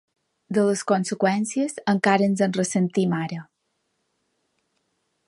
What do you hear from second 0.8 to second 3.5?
conseqüències, encara ens en ressentim ara.